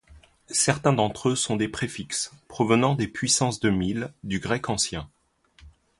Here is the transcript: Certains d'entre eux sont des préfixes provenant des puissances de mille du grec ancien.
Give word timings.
Certains 0.49 0.93
d'entre 0.93 1.29
eux 1.29 1.35
sont 1.35 1.57
des 1.57 1.67
préfixes 1.67 2.31
provenant 2.47 2.95
des 2.95 3.07
puissances 3.07 3.59
de 3.59 3.69
mille 3.69 4.11
du 4.23 4.39
grec 4.39 4.67
ancien. 4.67 5.07